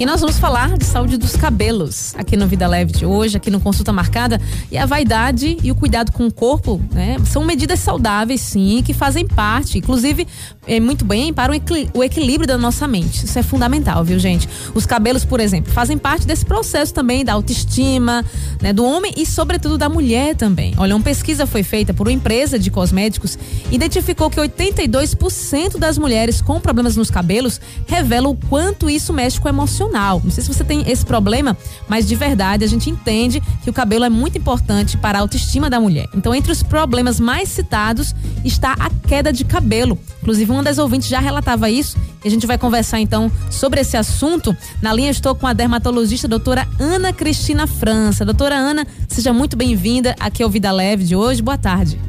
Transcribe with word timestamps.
E 0.00 0.06
nós 0.06 0.20
vamos 0.20 0.38
falar 0.38 0.78
de 0.78 0.84
saúde 0.84 1.16
dos 1.16 1.34
cabelos 1.34 2.14
aqui 2.14 2.36
no 2.36 2.46
Vida 2.46 2.68
Leve 2.68 2.92
de 2.92 3.04
hoje, 3.04 3.36
aqui 3.36 3.50
no 3.50 3.58
Consulta 3.58 3.92
Marcada. 3.92 4.40
E 4.70 4.78
a 4.78 4.86
vaidade 4.86 5.58
e 5.60 5.72
o 5.72 5.74
cuidado 5.74 6.12
com 6.12 6.28
o 6.28 6.32
corpo, 6.32 6.80
né? 6.92 7.16
São 7.24 7.44
medidas 7.44 7.80
saudáveis, 7.80 8.40
sim, 8.40 8.80
que 8.86 8.94
fazem 8.94 9.26
parte, 9.26 9.76
inclusive, 9.76 10.24
é, 10.68 10.78
muito 10.78 11.04
bem 11.04 11.34
para 11.34 11.50
o 11.50 12.04
equilíbrio 12.04 12.46
da 12.46 12.56
nossa 12.56 12.86
mente. 12.86 13.24
Isso 13.24 13.36
é 13.36 13.42
fundamental, 13.42 14.04
viu, 14.04 14.20
gente? 14.20 14.48
Os 14.72 14.86
cabelos, 14.86 15.24
por 15.24 15.40
exemplo, 15.40 15.72
fazem 15.72 15.98
parte 15.98 16.28
desse 16.28 16.46
processo 16.46 16.94
também 16.94 17.24
da 17.24 17.32
autoestima, 17.32 18.24
né, 18.62 18.72
do 18.72 18.84
homem 18.84 19.12
e, 19.16 19.26
sobretudo, 19.26 19.76
da 19.76 19.88
mulher 19.88 20.36
também. 20.36 20.74
Olha, 20.76 20.94
uma 20.94 21.02
pesquisa 21.02 21.44
foi 21.44 21.64
feita 21.64 21.92
por 21.92 22.06
uma 22.06 22.12
empresa 22.12 22.56
de 22.56 22.70
cosméticos 22.70 23.36
identificou 23.72 24.30
que 24.30 24.40
82% 24.40 25.76
das 25.76 25.98
mulheres 25.98 26.40
com 26.40 26.60
problemas 26.60 26.94
nos 26.94 27.10
cabelos 27.10 27.60
revelam 27.88 28.30
o 28.30 28.36
quanto 28.48 28.88
isso 28.88 29.12
mexe 29.12 29.40
com 29.40 29.48
o 29.48 29.50
emocional 29.50 29.87
Não 30.22 30.30
sei 30.30 30.42
se 30.42 30.52
você 30.52 30.64
tem 30.64 30.88
esse 30.90 31.04
problema, 31.04 31.56
mas 31.88 32.06
de 32.06 32.14
verdade 32.14 32.64
a 32.64 32.68
gente 32.68 32.90
entende 32.90 33.42
que 33.62 33.70
o 33.70 33.72
cabelo 33.72 34.04
é 34.04 34.08
muito 34.08 34.38
importante 34.38 34.96
para 34.96 35.18
a 35.18 35.20
autoestima 35.20 35.68
da 35.70 35.80
mulher. 35.80 36.08
Então, 36.14 36.34
entre 36.34 36.52
os 36.52 36.62
problemas 36.62 37.18
mais 37.20 37.48
citados 37.48 38.14
está 38.44 38.72
a 38.72 38.90
queda 39.08 39.32
de 39.32 39.44
cabelo. 39.44 39.98
Inclusive, 40.22 40.50
uma 40.50 40.62
das 40.62 40.78
ouvintes 40.78 41.08
já 41.08 41.20
relatava 41.20 41.70
isso 41.70 41.96
e 42.24 42.28
a 42.28 42.30
gente 42.30 42.46
vai 42.46 42.58
conversar 42.58 43.00
então 43.00 43.30
sobre 43.50 43.80
esse 43.80 43.96
assunto. 43.96 44.56
Na 44.82 44.92
linha 44.92 45.10
estou 45.10 45.34
com 45.34 45.46
a 45.46 45.52
dermatologista 45.52 46.26
a 46.26 46.30
doutora 46.30 46.66
Ana 46.78 47.12
Cristina 47.12 47.66
França. 47.66 48.24
Doutora 48.24 48.56
Ana, 48.56 48.86
seja 49.08 49.32
muito 49.32 49.56
bem-vinda 49.56 50.14
aqui 50.18 50.42
ao 50.42 50.50
Vida 50.50 50.70
Leve 50.70 51.04
de 51.04 51.16
hoje. 51.16 51.42
Boa 51.42 51.58
tarde. 51.58 52.07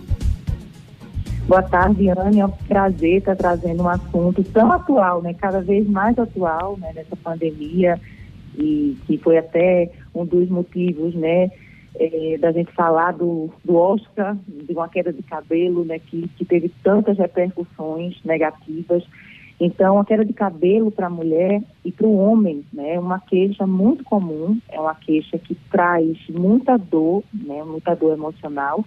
Boa 1.49 1.63
tarde, 1.63 2.07
Anne. 2.11 2.41
É 2.41 2.45
um 2.45 2.51
prazer 2.51 3.17
estar 3.17 3.35
trazendo 3.35 3.81
um 3.81 3.89
assunto 3.89 4.43
tão 4.43 4.71
atual, 4.71 5.19
né? 5.23 5.33
Cada 5.33 5.61
vez 5.61 5.89
mais 5.89 6.15
atual, 6.19 6.77
né? 6.77 6.91
Nessa 6.93 7.15
pandemia 7.15 7.99
e 8.55 8.95
que 9.07 9.17
foi 9.17 9.39
até 9.39 9.89
um 10.13 10.27
dos 10.27 10.47
motivos, 10.47 11.15
né? 11.15 11.49
É, 11.95 12.37
da 12.37 12.51
gente 12.51 12.71
falar 12.73 13.13
do, 13.13 13.49
do 13.65 13.75
Oscar, 13.75 14.37
de 14.47 14.71
uma 14.71 14.87
queda 14.87 15.11
de 15.11 15.23
cabelo, 15.23 15.83
né? 15.83 15.97
Que, 15.97 16.27
que 16.37 16.45
teve 16.45 16.69
tantas 16.83 17.17
repercussões 17.17 18.15
negativas. 18.23 19.03
Então, 19.59 19.99
a 19.99 20.05
queda 20.05 20.23
de 20.23 20.33
cabelo 20.33 20.91
para 20.91 21.07
a 21.07 21.09
mulher 21.09 21.63
e 21.83 21.91
para 21.91 22.05
o 22.05 22.15
homem 22.15 22.63
né, 22.71 22.93
é 22.93 22.99
uma 22.99 23.19
queixa 23.19 23.65
muito 23.65 24.03
comum, 24.03 24.59
é 24.69 24.79
uma 24.79 24.93
queixa 24.93 25.39
que 25.39 25.55
traz 25.71 26.15
muita 26.29 26.77
dor, 26.77 27.23
né, 27.33 27.63
muita 27.63 27.95
dor 27.95 28.13
emocional 28.13 28.85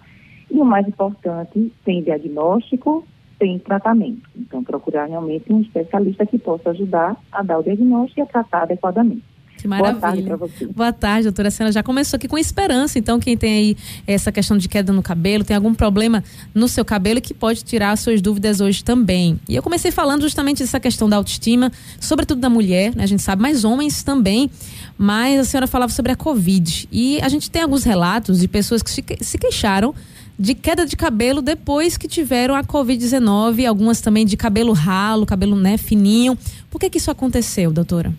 e 0.53 0.57
o 0.59 0.65
mais 0.65 0.87
importante, 0.87 1.73
tem 1.83 2.03
diagnóstico, 2.03 3.05
tem 3.39 3.57
tratamento. 3.57 4.21
Então, 4.37 4.63
procurar 4.63 5.05
realmente 5.05 5.51
um 5.51 5.61
especialista 5.61 6.25
que 6.25 6.37
possa 6.37 6.69
ajudar 6.69 7.17
a 7.31 7.41
dar 7.41 7.57
o 7.57 7.63
diagnóstico 7.63 8.19
e 8.19 8.23
a 8.23 8.25
tratar 8.27 8.63
adequadamente. 8.63 9.23
Que 9.57 9.67
maravilha. 9.67 9.93
Boa 9.93 10.01
tarde 10.01 10.23
para 10.23 10.35
você. 10.35 10.67
Boa 10.67 10.93
tarde, 10.93 11.23
doutora. 11.23 11.47
A 11.47 11.51
senhora 11.51 11.71
já 11.71 11.81
começou 11.81 12.17
aqui 12.17 12.27
com 12.27 12.37
esperança. 12.37 12.99
Então, 12.99 13.19
quem 13.19 13.35
tem 13.35 13.53
aí 13.53 13.77
essa 14.05 14.31
questão 14.31 14.57
de 14.57 14.67
queda 14.67 14.91
no 14.93 15.01
cabelo, 15.01 15.43
tem 15.43 15.55
algum 15.55 15.73
problema 15.73 16.23
no 16.53 16.67
seu 16.67 16.83
cabelo 16.83 17.21
que 17.21 17.33
pode 17.33 17.63
tirar 17.63 17.97
suas 17.97 18.21
dúvidas 18.21 18.59
hoje 18.61 18.83
também. 18.83 19.39
E 19.47 19.55
eu 19.55 19.63
comecei 19.63 19.89
falando 19.89 20.21
justamente 20.21 20.61
dessa 20.61 20.79
questão 20.79 21.09
da 21.09 21.17
autoestima, 21.17 21.71
sobretudo 21.99 22.41
da 22.41 22.49
mulher, 22.49 22.95
né? 22.95 23.03
A 23.03 23.07
gente 23.07 23.21
sabe, 23.21 23.41
mas 23.41 23.63
homens 23.63 24.03
também. 24.03 24.51
Mas 24.97 25.39
a 25.39 25.43
senhora 25.45 25.65
falava 25.65 25.91
sobre 25.91 26.11
a 26.11 26.15
Covid. 26.15 26.87
E 26.91 27.19
a 27.21 27.29
gente 27.29 27.49
tem 27.49 27.61
alguns 27.61 27.83
relatos 27.83 28.39
de 28.39 28.47
pessoas 28.47 28.83
que 28.83 28.91
se 28.91 29.37
queixaram 29.37 29.95
de 30.37 30.55
queda 30.55 30.85
de 30.85 30.95
cabelo 30.95 31.41
depois 31.41 31.97
que 31.97 32.07
tiveram 32.07 32.55
a 32.55 32.63
Covid-19, 32.63 33.67
algumas 33.67 34.01
também 34.01 34.25
de 34.25 34.35
cabelo 34.35 34.73
ralo, 34.73 35.25
cabelo 35.25 35.55
né, 35.55 35.77
fininho. 35.77 36.37
Por 36.69 36.79
que, 36.79 36.89
que 36.89 36.97
isso 36.97 37.11
aconteceu, 37.11 37.71
doutora? 37.71 38.13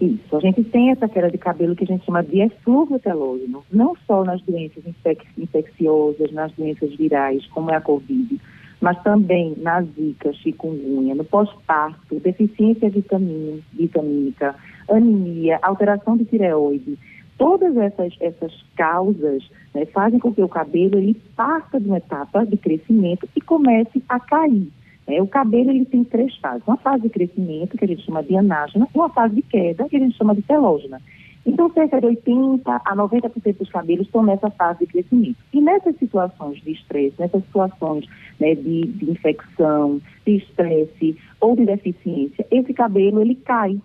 Isso, 0.00 0.36
a 0.36 0.40
gente 0.40 0.62
tem 0.62 0.90
essa 0.90 1.08
queda 1.08 1.28
de 1.28 1.36
cabelo 1.36 1.74
que 1.74 1.82
a 1.82 1.86
gente 1.86 2.04
chama 2.04 2.22
de 2.22 2.40
eflúvio 2.40 3.00
telógeno, 3.00 3.64
não 3.70 3.96
só 4.06 4.24
nas 4.24 4.40
doenças 4.42 4.86
infec 4.86 5.26
infecciosas, 5.36 6.30
nas 6.30 6.52
doenças 6.52 6.94
virais, 6.94 7.44
como 7.46 7.70
é 7.70 7.76
a 7.76 7.80
Covid, 7.80 8.40
mas 8.80 9.02
também 9.02 9.54
na 9.58 9.82
zika, 9.82 10.32
chikungunya, 10.34 11.16
no 11.16 11.24
pós-parto, 11.24 12.20
deficiência 12.20 12.88
vitamínica, 12.88 14.54
anemia, 14.88 15.58
alteração 15.62 16.16
de 16.16 16.24
tireoide, 16.26 16.96
todas 17.38 17.76
essas, 17.76 18.12
essas 18.20 18.52
causas 18.76 19.48
né, 19.72 19.86
fazem 19.86 20.18
com 20.18 20.34
que 20.34 20.42
o 20.42 20.48
cabelo 20.48 20.98
ele 20.98 21.14
passe 21.36 21.78
de 21.78 21.86
uma 21.86 21.98
etapa 21.98 22.44
de 22.44 22.56
crescimento 22.56 23.28
e 23.34 23.40
comece 23.40 24.02
a 24.08 24.20
cair. 24.20 24.68
É, 25.06 25.22
o 25.22 25.26
cabelo 25.26 25.70
ele 25.70 25.86
tem 25.86 26.04
três 26.04 26.36
fases. 26.36 26.66
Uma 26.66 26.76
fase 26.76 27.04
de 27.04 27.08
crescimento, 27.08 27.78
que 27.78 27.84
a 27.84 27.88
gente 27.88 28.04
chama 28.04 28.22
de 28.22 28.36
anágena, 28.36 28.86
uma 28.92 29.08
fase 29.08 29.36
de 29.36 29.42
queda, 29.42 29.88
que 29.88 29.96
a 29.96 30.00
gente 30.00 30.16
chama 30.18 30.34
de 30.34 30.42
telógena. 30.42 31.00
Então, 31.46 31.72
cerca 31.72 31.98
de 31.98 32.06
80% 32.08 32.60
a 32.66 32.94
90% 32.94 33.56
dos 33.56 33.70
cabelos 33.70 34.06
estão 34.06 34.22
nessa 34.22 34.50
fase 34.50 34.80
de 34.80 34.86
crescimento. 34.86 35.36
E 35.50 35.62
nessas 35.62 35.96
situações 35.96 36.60
de 36.62 36.72
estresse, 36.72 37.14
nessas 37.18 37.42
situações 37.44 38.04
né, 38.38 38.54
de, 38.54 38.82
de 38.82 39.10
infecção, 39.10 39.98
de 40.26 40.36
estresse 40.36 41.16
ou 41.40 41.56
de 41.56 41.64
deficiência, 41.64 42.46
esse 42.50 42.74
cabelo 42.74 43.22
ele 43.22 43.34
cai 43.34 43.80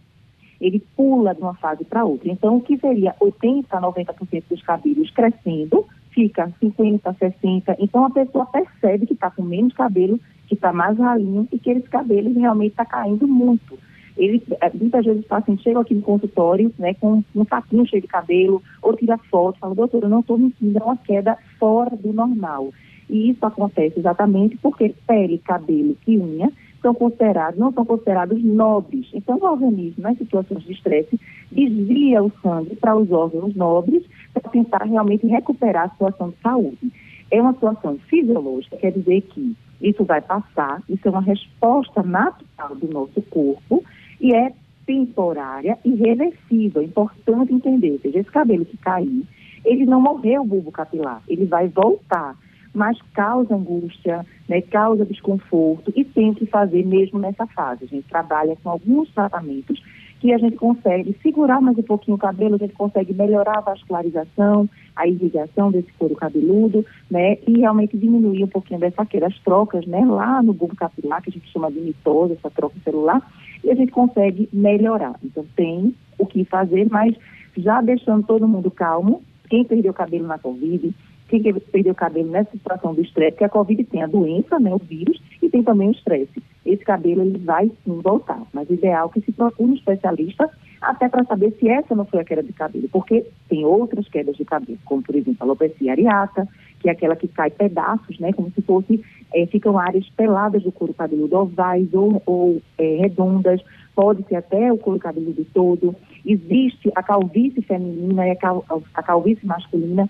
ele 0.63 0.81
pula 0.95 1.35
de 1.35 1.41
uma 1.41 1.53
fase 1.55 1.83
para 1.83 2.05
outra. 2.05 2.31
Então, 2.31 2.55
o 2.55 2.61
que 2.61 2.77
seria 2.77 3.13
80% 3.19 3.65
a 3.69 3.81
90% 3.81 4.43
dos 4.49 4.61
cabelos 4.61 5.11
crescendo, 5.11 5.85
fica 6.11 6.49
50%, 6.61 7.01
60%. 7.01 7.75
Então, 7.79 8.05
a 8.05 8.09
pessoa 8.09 8.45
percebe 8.45 9.05
que 9.05 9.13
está 9.13 9.29
com 9.29 9.43
menos 9.43 9.73
cabelo, 9.73 10.17
que 10.47 10.53
está 10.53 10.71
mais 10.71 10.97
ralinho 10.97 11.47
e 11.51 11.59
que 11.59 11.69
esse 11.69 11.89
cabelo 11.89 12.33
realmente 12.33 12.71
está 12.71 12.85
caindo 12.85 13.27
muito. 13.27 13.77
Ele, 14.15 14.41
eh, 14.61 14.71
muitas 14.73 15.03
vezes 15.03 15.21
os 15.21 15.27
pacientes 15.27 15.63
chegam 15.63 15.81
aqui 15.81 15.95
no 15.95 16.01
consultório 16.01 16.71
né, 16.79 16.93
com 16.93 17.21
um 17.35 17.45
saquinho 17.45 17.85
cheio 17.85 18.01
de 18.01 18.07
cabelo, 18.07 18.63
ou 18.81 18.95
tira 18.95 19.17
foto, 19.17 19.59
fala, 19.59 19.75
doutor, 19.75 20.03
eu 20.03 20.09
não 20.09 20.21
estou 20.21 20.37
mentindo, 20.37 20.79
é 20.79 20.83
uma 20.83 20.95
queda 20.95 21.37
fora 21.59 21.95
do 21.97 22.13
normal. 22.13 22.71
E 23.09 23.31
isso 23.31 23.45
acontece 23.45 23.99
exatamente 23.99 24.57
porque 24.61 24.95
pele, 25.05 25.39
cabelo 25.39 25.97
e 26.07 26.17
unha 26.17 26.49
são 26.83 26.93
considerados, 26.93 27.57
não 27.57 27.71
são 27.71 27.85
considerados 27.85 28.43
nobres. 28.43 29.07
Então, 29.13 29.37
o 29.37 29.45
organismo, 29.45 30.03
nas 30.03 30.17
situações 30.17 30.63
de 30.63 30.73
estresse, 30.73 31.19
desvia 31.51 32.21
o 32.21 32.31
sangue 32.43 32.75
para 32.75 32.95
os 32.95 33.09
órgãos 33.11 33.55
nobres 33.55 34.03
para 34.33 34.51
tentar 34.51 34.83
realmente 34.83 35.25
recuperar 35.25 35.85
a 35.85 35.89
situação 35.89 36.29
de 36.29 36.35
saúde. 36.43 36.91
É 37.31 37.41
uma 37.41 37.53
situação 37.53 37.97
fisiológica, 38.09 38.77
quer 38.77 38.91
dizer 38.91 39.21
que 39.21 39.55
isso 39.81 40.03
vai 40.03 40.21
passar, 40.21 40.83
isso 40.87 41.07
é 41.07 41.11
uma 41.11 41.21
resposta 41.21 42.03
natural 42.03 42.75
do 42.75 42.87
nosso 42.87 43.21
corpo 43.23 43.83
e 44.21 44.35
é 44.35 44.53
temporária 44.85 45.79
e 45.83 45.95
reversível. 45.95 46.81
É 46.81 46.85
importante 46.85 47.53
entender, 47.53 47.97
seja, 48.01 48.19
esse 48.19 48.29
cabelo 48.29 48.65
que 48.65 48.77
caiu, 48.77 49.23
ele 49.65 49.85
não 49.85 50.01
morreu 50.01 50.41
o 50.41 50.45
bulbo 50.45 50.71
capilar, 50.71 51.23
ele 51.27 51.45
vai 51.45 51.69
voltar 51.69 52.35
mas 52.73 52.97
causa 53.13 53.55
angústia, 53.55 54.25
né, 54.49 54.61
causa 54.61 55.05
desconforto 55.05 55.93
e 55.95 56.03
tem 56.03 56.33
que 56.33 56.45
fazer 56.45 56.85
mesmo 56.85 57.19
nessa 57.19 57.45
fase. 57.47 57.85
A 57.85 57.87
gente 57.87 58.07
trabalha 58.07 58.57
com 58.61 58.69
alguns 58.69 59.09
tratamentos 59.11 59.81
que 60.19 60.33
a 60.33 60.37
gente 60.37 60.55
consegue 60.55 61.13
segurar 61.21 61.59
mais 61.59 61.77
um 61.77 61.83
pouquinho 61.83 62.15
o 62.15 62.19
cabelo, 62.19 62.55
a 62.55 62.57
gente 62.57 62.73
consegue 62.73 63.13
melhorar 63.13 63.57
a 63.57 63.61
vascularização, 63.61 64.69
a 64.95 65.05
irrigação 65.05 65.69
desse 65.69 65.91
couro 65.99 66.15
cabeludo, 66.15 66.85
né, 67.11 67.37
e 67.45 67.59
realmente 67.59 67.97
diminuir 67.97 68.45
um 68.45 68.47
pouquinho 68.47 68.79
dessa 68.79 69.05
queda, 69.05 69.27
as 69.27 69.37
trocas, 69.39 69.85
né, 69.85 69.99
lá 70.05 70.41
no 70.41 70.53
bulbo 70.53 70.77
capilar, 70.77 71.21
que 71.21 71.29
a 71.29 71.33
gente 71.33 71.51
chama 71.51 71.69
de 71.69 71.81
mitose, 71.81 72.33
essa 72.35 72.49
troca 72.49 72.75
celular, 72.85 73.21
e 73.61 73.69
a 73.69 73.75
gente 73.75 73.91
consegue 73.91 74.47
melhorar. 74.53 75.13
Então 75.21 75.45
tem 75.57 75.93
o 76.17 76.25
que 76.25 76.45
fazer, 76.45 76.87
mas 76.89 77.13
já 77.57 77.81
deixando 77.81 78.25
todo 78.25 78.47
mundo 78.47 78.71
calmo, 78.71 79.21
quem 79.49 79.65
perdeu 79.65 79.93
cabelo 79.93 80.25
na 80.25 80.39
Covid, 80.39 80.93
quem 81.41 81.53
perdeu 81.53 81.95
cabelo 81.95 82.29
nessa 82.29 82.51
situação 82.51 82.93
do 82.93 83.01
estresse, 83.01 83.37
que 83.37 83.43
a 83.43 83.49
Covid 83.49 83.83
tem 83.85 84.03
a 84.03 84.07
doença, 84.07 84.59
né, 84.59 84.73
o 84.73 84.77
vírus, 84.77 85.21
e 85.41 85.49
tem 85.49 85.63
também 85.63 85.89
o 85.89 85.91
estresse. 85.91 86.41
Esse 86.65 86.83
cabelo 86.83 87.21
ele 87.21 87.37
vai 87.39 87.71
sim 87.83 87.99
voltar, 88.01 88.41
mas 88.53 88.69
o 88.69 88.73
ideal 88.73 89.09
é 89.09 89.13
que 89.13 89.25
se 89.25 89.31
procure 89.31 89.71
um 89.71 89.75
especialista 89.75 90.49
até 90.81 91.07
para 91.07 91.23
saber 91.23 91.55
se 91.59 91.69
essa 91.69 91.95
não 91.95 92.05
foi 92.05 92.19
a 92.19 92.25
queda 92.25 92.43
de 92.43 92.53
cabelo, 92.53 92.87
porque 92.89 93.25
tem 93.47 93.65
outras 93.65 94.07
quedas 94.07 94.35
de 94.35 94.45
cabelo, 94.45 94.77
como 94.85 95.01
por 95.01 95.15
exemplo 95.15 95.37
a 95.39 95.43
alopecia 95.43 95.91
areata, 95.91 96.47
que 96.79 96.89
é 96.89 96.91
aquela 96.91 97.15
que 97.15 97.27
cai 97.27 97.49
pedaços, 97.49 98.19
né, 98.19 98.33
como 98.33 98.51
se 98.51 98.61
fosse, 98.61 99.01
é, 99.33 99.45
ficam 99.47 99.77
áreas 99.79 100.07
peladas 100.09 100.63
do 100.63 100.71
couro 100.71 100.93
cabeludo 100.93 101.37
ovais 101.37 101.93
ou, 101.93 102.21
ou 102.25 102.61
é, 102.77 102.97
redondas, 102.97 103.61
pode 103.95 104.23
ser 104.23 104.35
até 104.35 104.71
o 104.71 104.77
couro 104.77 104.99
cabeludo 104.99 105.45
todo. 105.53 105.95
Existe 106.25 106.91
a 106.95 107.01
calvície 107.01 107.61
feminina 107.61 108.27
e 108.27 108.31
a, 108.31 108.35
cal, 108.35 108.65
a 108.93 109.03
calvície 109.03 109.45
masculina, 109.45 110.09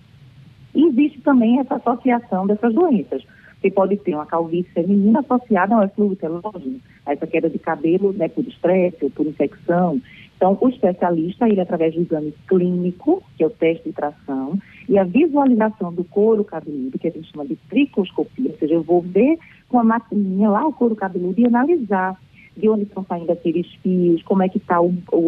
existe 0.74 1.20
também 1.20 1.58
essa 1.60 1.76
associação 1.76 2.46
dessas 2.46 2.74
doenças. 2.74 3.22
Você 3.60 3.70
pode 3.70 3.96
ter 3.96 4.14
uma 4.14 4.26
calvície 4.26 4.70
feminina 4.72 5.20
associada 5.20 5.74
ao 5.74 5.84
eflúvio 5.84 6.16
telógeno, 6.16 6.80
a 7.06 7.12
essa 7.12 7.26
queda 7.26 7.48
de 7.48 7.58
cabelo 7.58 8.12
né, 8.12 8.28
por 8.28 8.44
estresse 8.46 8.98
ou 9.02 9.10
por 9.10 9.26
infecção. 9.26 10.00
Então, 10.36 10.52
Então, 10.52 10.58
o 10.60 10.68
especialista, 10.68 11.48
ele 11.48 11.60
através 11.60 11.94
do 11.94 12.02
exame 12.02 12.34
clínico, 12.46 13.22
que 13.36 13.42
é 13.42 13.46
o 13.46 13.50
teste 13.50 13.88
de 13.88 13.94
tração, 13.94 14.58
e 14.86 14.98
a 14.98 15.04
visualização 15.04 15.90
do 15.90 16.04
couro 16.04 16.44
cabeludo, 16.44 16.98
que 16.98 17.08
a 17.08 17.10
gente 17.10 17.30
chama 17.30 17.46
de 17.46 17.56
tricoscopia, 17.70 18.50
ou 18.50 18.58
seja, 18.58 18.74
eu 18.74 18.82
vou 18.82 19.00
ver 19.00 19.38
com 19.68 19.78
a 19.78 19.84
maquininha 19.84 20.50
lá 20.50 20.66
o 20.66 20.72
couro 20.72 20.94
cabeludo 20.94 21.40
e 21.40 21.46
analisar 21.46 22.20
de 22.56 22.68
onde 22.68 22.84
estão 22.84 23.04
saindo 23.04 23.32
aqueles 23.32 23.66
fios, 23.82 24.22
como 24.22 24.42
é 24.42 24.48
que 24.48 24.58
está 24.58 24.78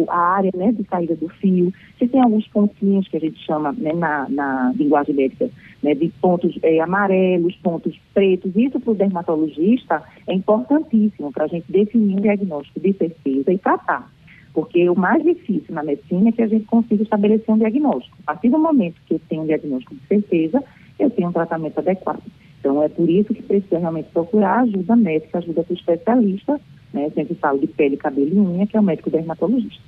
a 0.09 0.17
área 0.17 0.51
né, 0.55 0.71
de 0.71 0.83
saída 0.87 1.15
do 1.15 1.27
fio, 1.29 1.73
se 1.97 2.07
tem 2.07 2.21
alguns 2.21 2.47
pontinhos 2.47 3.07
que 3.07 3.17
a 3.17 3.19
gente 3.19 3.39
chama 3.45 3.73
né, 3.73 3.93
na, 3.93 4.27
na 4.29 4.73
linguagem 4.75 5.15
médica 5.15 5.49
né, 5.83 5.93
de 5.93 6.09
pontos 6.21 6.57
é, 6.63 6.79
amarelos, 6.79 7.55
pontos 7.57 7.97
pretos. 8.13 8.55
Isso 8.55 8.79
para 8.79 8.91
o 8.91 8.95
dermatologista 8.95 10.03
é 10.25 10.33
importantíssimo 10.33 11.31
para 11.31 11.45
a 11.45 11.47
gente 11.47 11.71
definir 11.71 12.15
um 12.15 12.21
diagnóstico 12.21 12.79
de 12.79 12.93
certeza 12.93 13.51
e 13.51 13.57
tratar. 13.57 14.11
Porque 14.53 14.89
o 14.89 14.95
mais 14.95 15.23
difícil 15.23 15.75
na 15.75 15.83
medicina 15.83 16.29
é 16.29 16.31
que 16.31 16.41
a 16.41 16.47
gente 16.47 16.65
consiga 16.65 17.03
estabelecer 17.03 17.53
um 17.53 17.59
diagnóstico. 17.59 18.17
A 18.23 18.33
partir 18.33 18.49
do 18.49 18.57
momento 18.57 18.95
que 19.05 19.13
eu 19.13 19.21
tenho 19.29 19.43
um 19.43 19.45
diagnóstico 19.45 19.93
de 19.93 20.07
certeza, 20.07 20.63
eu 20.97 21.09
tenho 21.11 21.29
um 21.29 21.33
tratamento 21.33 21.77
adequado. 21.77 22.23
Então, 22.67 22.83
é 22.83 22.89
por 22.89 23.09
isso 23.09 23.33
que 23.33 23.41
precisa 23.41 23.79
realmente 23.79 24.09
procurar 24.11 24.63
ajuda 24.63 24.93
médica, 24.93 25.37
ajuda 25.37 25.63
para 25.63 25.73
o 25.73 25.77
especialista, 25.77 26.59
né? 26.93 27.09
Sempre 27.15 27.33
falo 27.35 27.59
de 27.59 27.67
pele, 27.67 27.95
cabelo 27.95 28.27
e 28.27 28.37
unha, 28.37 28.67
que 28.67 28.75
é 28.75 28.79
o 28.79 28.83
médico 28.83 29.09
dermatologista. 29.09 29.81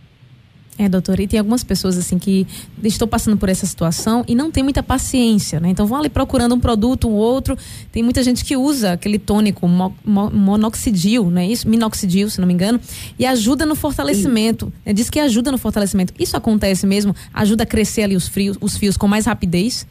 É, 0.78 0.88
doutora, 0.88 1.22
e 1.22 1.28
tem 1.28 1.38
algumas 1.38 1.62
pessoas 1.62 1.98
assim 1.98 2.18
que 2.18 2.48
estão 2.82 3.06
passando 3.06 3.36
por 3.36 3.50
essa 3.50 3.66
situação 3.66 4.24
e 4.26 4.34
não 4.34 4.50
tem 4.50 4.64
muita 4.64 4.82
paciência, 4.82 5.60
né? 5.60 5.68
Então 5.68 5.86
vão 5.86 6.00
ali 6.00 6.08
procurando 6.08 6.56
um 6.56 6.60
produto, 6.60 7.10
um 7.10 7.16
outro. 7.16 7.58
Tem 7.92 8.02
muita 8.02 8.24
gente 8.24 8.46
que 8.46 8.56
usa 8.56 8.94
aquele 8.94 9.20
tônico 9.20 9.68
mo, 9.68 9.94
mo, 10.06 10.32
monoxidil, 10.32 11.30
não 11.30 11.42
é 11.42 11.48
isso? 11.48 11.68
Minoxidil, 11.68 12.30
se 12.30 12.40
não 12.40 12.48
me 12.48 12.54
engano, 12.54 12.80
e 13.20 13.26
ajuda 13.26 13.66
no 13.66 13.76
fortalecimento. 13.76 14.72
Né? 14.86 14.94
Diz 14.94 15.10
que 15.10 15.20
ajuda 15.20 15.52
no 15.52 15.58
fortalecimento. 15.58 16.14
Isso 16.18 16.38
acontece 16.38 16.88
mesmo? 16.88 17.14
Ajuda 17.34 17.64
a 17.64 17.68
crescer 17.68 18.04
ali 18.04 18.16
os, 18.16 18.30
frios, 18.30 18.58
os 18.62 18.78
fios 18.78 18.96
com 18.96 19.06
mais 19.06 19.26
rapidez? 19.26 19.86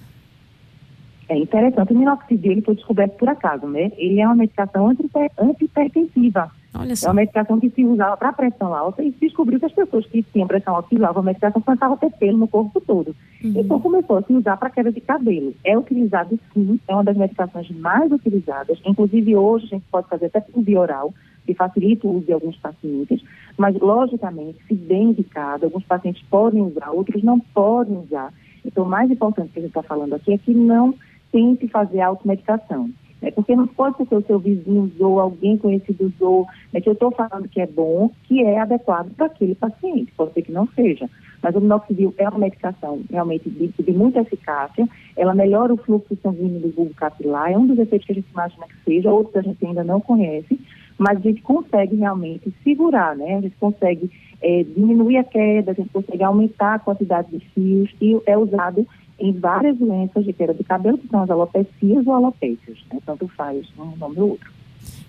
É 1.28 1.36
interessante. 1.36 1.92
O 1.92 1.98
minoxidil 1.98 2.52
ele 2.52 2.62
foi 2.62 2.74
descoberto 2.74 3.16
por 3.18 3.28
acaso, 3.28 3.66
né? 3.66 3.92
Ele 3.96 4.20
é 4.20 4.26
uma 4.26 4.36
medicação 4.36 4.88
antihipertensiva. 5.38 6.50
Olha 6.74 6.94
só. 6.96 7.06
É 7.06 7.10
uma 7.10 7.16
medicação 7.16 7.58
que 7.60 7.70
se 7.70 7.84
usava 7.84 8.16
para 8.16 8.32
pressão 8.32 8.74
alta 8.74 9.02
e 9.02 9.12
se 9.12 9.20
descobriu 9.20 9.58
que 9.58 9.66
as 9.66 9.72
pessoas 9.72 10.06
que 10.06 10.22
tinham 10.22 10.46
pressão 10.46 10.76
alta 10.76 10.94
usavam 10.94 11.22
a 11.22 11.26
medicação 11.26 11.60
começavam 11.60 11.94
a 11.94 11.98
ter 11.98 12.10
pelo 12.12 12.38
no 12.38 12.48
corpo 12.48 12.80
todo. 12.80 13.14
Uhum. 13.42 13.52
Então 13.56 13.80
começou 13.80 14.18
a 14.18 14.22
se 14.22 14.32
usar 14.32 14.56
para 14.56 14.70
queda 14.70 14.92
de 14.92 15.00
cabelo. 15.00 15.54
É 15.64 15.76
utilizado 15.76 16.38
sim, 16.54 16.78
é 16.86 16.94
uma 16.94 17.04
das 17.04 17.16
medicações 17.16 17.70
mais 17.70 18.10
utilizadas. 18.10 18.78
Inclusive 18.86 19.36
hoje 19.36 19.66
a 19.66 19.68
gente 19.76 19.84
pode 19.90 20.08
fazer 20.08 20.26
até 20.26 20.40
por 20.40 20.62
via 20.62 20.80
oral, 20.80 21.12
que 21.46 21.54
facilita 21.54 22.06
o 22.06 22.16
uso 22.16 22.26
de 22.26 22.32
alguns 22.32 22.56
pacientes, 22.58 23.22
mas 23.56 23.74
logicamente, 23.80 24.58
se 24.68 24.74
bem 24.74 25.10
indicado, 25.10 25.64
alguns 25.64 25.84
pacientes 25.84 26.22
podem 26.30 26.60
usar, 26.60 26.90
outros 26.90 27.22
não 27.22 27.40
podem 27.40 27.96
usar. 27.96 28.32
Então 28.64 28.84
o 28.84 28.88
mais 28.88 29.10
importante 29.10 29.52
que 29.52 29.58
a 29.58 29.62
gente 29.62 29.70
está 29.70 29.82
falando 29.82 30.14
aqui 30.14 30.32
é 30.32 30.38
que 30.38 30.52
não 30.52 30.94
tente 31.32 31.68
fazer 31.68 32.00
automedicação. 32.00 32.90
É 33.20 33.30
porque 33.32 33.56
não 33.56 33.66
pode 33.66 33.96
ser 33.96 34.06
que 34.06 34.14
o 34.14 34.22
seu 34.22 34.38
vizinho 34.38 34.84
usou, 34.84 35.18
alguém 35.18 35.56
conhecido 35.56 36.06
usou, 36.06 36.46
é 36.72 36.80
que 36.80 36.88
eu 36.88 36.92
estou 36.92 37.10
falando 37.10 37.48
que 37.48 37.60
é 37.60 37.66
bom, 37.66 38.10
que 38.24 38.42
é 38.42 38.60
adequado 38.60 39.10
para 39.16 39.26
aquele 39.26 39.56
paciente, 39.56 40.12
pode 40.16 40.32
ser 40.34 40.42
que 40.42 40.52
não 40.52 40.68
seja. 40.68 41.10
Mas 41.42 41.54
o 41.54 41.60
minoxidil 41.60 42.14
é 42.16 42.28
uma 42.28 42.38
medicação 42.38 43.00
realmente 43.10 43.50
de, 43.50 43.68
de, 43.68 43.92
muita 43.92 44.20
eficácia, 44.20 44.88
ela 45.16 45.34
melhora 45.34 45.74
o 45.74 45.76
fluxo 45.76 46.16
sanguíneo 46.22 46.60
do 46.60 46.68
bulbo 46.68 46.94
capilar, 46.94 47.50
é 47.50 47.58
um 47.58 47.66
dos 47.66 47.78
efeitos 47.78 48.06
que 48.06 48.12
a 48.12 48.14
gente 48.14 48.30
imagina 48.30 48.66
que 48.66 48.84
seja, 48.84 49.12
outros 49.12 49.36
a 49.36 49.42
gente 49.42 49.66
ainda 49.66 49.82
não 49.82 50.00
conhece, 50.00 50.60
mas 50.96 51.18
a 51.18 51.20
gente 51.20 51.42
consegue 51.42 51.96
realmente 51.96 52.52
segurar, 52.62 53.16
né? 53.16 53.36
A 53.36 53.40
gente 53.40 53.56
consegue 53.56 54.10
é, 54.40 54.62
diminuir 54.64 55.18
a 55.18 55.24
queda, 55.24 55.72
a 55.72 55.74
gente 55.74 55.90
consegue 55.90 56.22
aumentar 56.22 56.74
a 56.74 56.78
quantidade 56.78 57.30
de 57.30 57.40
fios 57.50 57.94
e 58.00 58.20
é 58.26 58.36
usado 58.36 58.86
em 59.18 59.32
várias 59.32 59.76
doenças 59.76 60.24
de 60.24 60.32
queda 60.32 60.54
de 60.54 60.62
cabelo, 60.62 60.98
que 60.98 61.08
são 61.08 61.22
as 61.22 61.30
alopecias 61.30 62.06
ou 62.06 62.12
alopécias, 62.12 62.78
né? 62.92 63.00
tanto 63.04 63.28
faz 63.28 63.66
um 63.78 63.96
nome 63.96 64.20
ou 64.20 64.30
outro. 64.30 64.50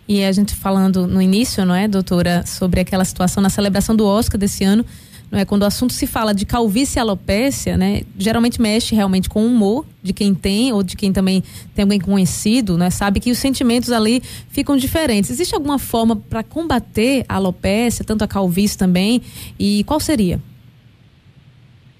E 0.07 0.23
a 0.23 0.31
gente 0.31 0.55
falando 0.55 1.05
no 1.05 1.21
início, 1.21 1.63
não 1.63 1.75
é, 1.75 1.87
doutora, 1.87 2.43
sobre 2.45 2.79
aquela 2.79 3.05
situação 3.05 3.43
na 3.43 3.49
celebração 3.49 3.95
do 3.95 4.05
Oscar 4.05 4.39
desse 4.39 4.63
ano, 4.63 4.83
não 5.31 5.37
é? 5.37 5.45
Quando 5.45 5.61
o 5.61 5.65
assunto 5.65 5.93
se 5.93 6.07
fala 6.07 6.33
de 6.33 6.45
calvície 6.45 6.97
e 6.97 6.99
alopécia, 6.99 7.77
né? 7.77 8.01
Geralmente 8.17 8.59
mexe 8.59 8.95
realmente 8.95 9.29
com 9.29 9.43
o 9.43 9.45
humor 9.45 9.85
de 10.01 10.11
quem 10.11 10.33
tem 10.33 10.73
ou 10.73 10.81
de 10.81 10.95
quem 10.95 11.13
também 11.13 11.43
tem 11.75 11.83
alguém 11.83 11.99
conhecido, 11.99 12.77
né? 12.77 12.89
Sabe 12.89 13.19
que 13.19 13.29
os 13.29 13.37
sentimentos 13.37 13.91
ali 13.91 14.23
ficam 14.49 14.75
diferentes. 14.75 15.29
Existe 15.29 15.53
alguma 15.53 15.77
forma 15.77 16.15
para 16.15 16.41
combater 16.41 17.23
a 17.29 17.35
alopécia, 17.35 18.03
tanto 18.03 18.23
a 18.23 18.27
calvície 18.27 18.77
também? 18.77 19.21
E 19.59 19.83
qual 19.83 19.99
seria? 19.99 20.41